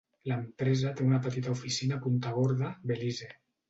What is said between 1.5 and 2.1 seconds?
oficina a